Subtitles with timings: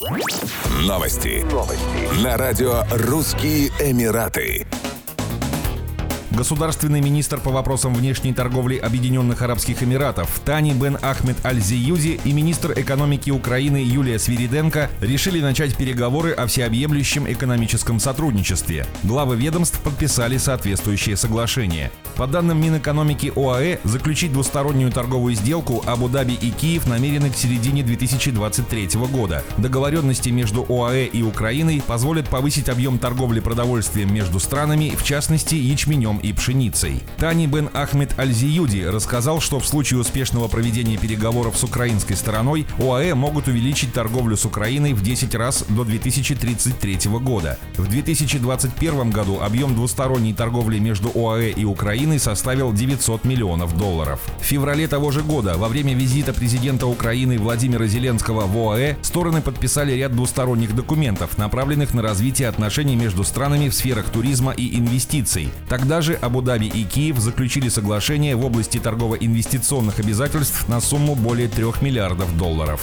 [0.00, 1.44] Новости.
[1.52, 2.24] Новости.
[2.24, 4.66] На радио «Русские Эмираты».
[6.30, 12.72] Государственный министр по вопросам внешней торговли Объединенных Арабских Эмиратов Тани Бен Ахмед Аль-Зиюди и министр
[12.80, 18.86] экономики Украины Юлия Свириденко решили начать переговоры о всеобъемлющем экономическом сотрудничестве.
[19.02, 21.90] Главы ведомств подписали соответствующее соглашение.
[22.20, 28.90] По данным Минэкономики ОАЭ, заключить двустороннюю торговую сделку Абу-Даби и Киев намерены к середине 2023
[29.10, 29.42] года.
[29.56, 36.18] Договоренности между ОАЭ и Украиной позволят повысить объем торговли продовольствием между странами, в частности ячменем
[36.18, 37.00] и пшеницей.
[37.16, 43.14] Тани Бен Ахмед Аль-Зиюди рассказал, что в случае успешного проведения переговоров с украинской стороной ОАЭ
[43.14, 47.58] могут увеличить торговлю с Украиной в 10 раз до 2033 года.
[47.78, 54.20] В 2021 году объем двусторонней торговли между ОАЭ и Украиной составил 900 миллионов долларов.
[54.40, 59.40] В феврале того же года, во время визита президента Украины Владимира Зеленского в ОАЭ, стороны
[59.42, 65.50] подписали ряд двусторонних документов, направленных на развитие отношений между странами в сферах туризма и инвестиций.
[65.68, 71.64] Тогда же Абу-Даби и Киев заключили соглашение в области торгово-инвестиционных обязательств на сумму более 3
[71.80, 72.80] миллиардов долларов.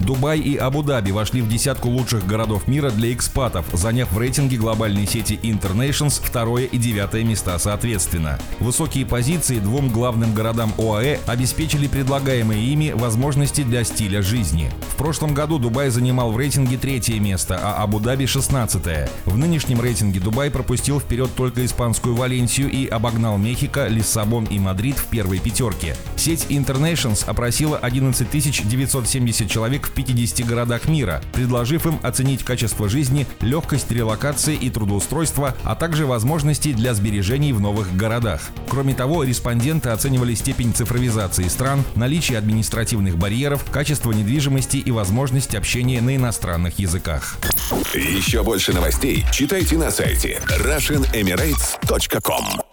[0.00, 5.06] Дубай и Абу-Даби вошли в десятку лучших городов мира для экспатов, заняв в рейтинге глобальной
[5.06, 8.09] сети Internations второе и девятое места соответственно.
[8.58, 14.70] Высокие позиции двум главным городам ОАЭ обеспечили предлагаемые ими возможности для стиля жизни.
[14.90, 19.08] В прошлом году Дубай занимал в рейтинге третье место, а Абу-Даби 16 -е.
[19.24, 24.98] В нынешнем рейтинге Дубай пропустил вперед только испанскую Валенсию и обогнал Мехико, Лиссабон и Мадрид
[24.98, 25.96] в первой пятерке.
[26.16, 28.30] Сеть Internations опросила 11
[28.68, 35.56] 970 человек в 50 городах мира, предложив им оценить качество жизни, легкость релокации и трудоустройства,
[35.64, 38.40] а также возможности для сбережений в новых городах.
[38.68, 46.00] Кроме того, респонденты оценивали степень цифровизации стран, наличие административных барьеров, качество недвижимости и возможность общения
[46.00, 47.36] на иностранных языках.
[47.94, 52.69] Еще больше новостей читайте на сайте RussianEmirates.com